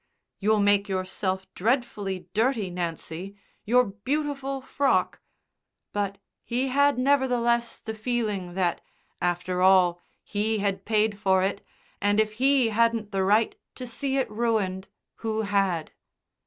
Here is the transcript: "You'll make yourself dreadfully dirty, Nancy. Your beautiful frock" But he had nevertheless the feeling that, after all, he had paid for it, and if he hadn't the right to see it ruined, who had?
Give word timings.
"You'll 0.39 0.61
make 0.61 0.89
yourself 0.89 1.45
dreadfully 1.53 2.27
dirty, 2.33 2.71
Nancy. 2.71 3.35
Your 3.65 3.83
beautiful 3.83 4.59
frock" 4.59 5.19
But 5.93 6.17
he 6.43 6.69
had 6.69 6.97
nevertheless 6.97 7.77
the 7.77 7.93
feeling 7.93 8.55
that, 8.55 8.81
after 9.21 9.61
all, 9.61 10.01
he 10.23 10.57
had 10.57 10.85
paid 10.85 11.19
for 11.19 11.43
it, 11.43 11.63
and 12.01 12.19
if 12.19 12.31
he 12.41 12.69
hadn't 12.69 13.11
the 13.11 13.23
right 13.23 13.55
to 13.75 13.85
see 13.85 14.17
it 14.17 14.27
ruined, 14.31 14.87
who 15.17 15.41
had? 15.43 15.91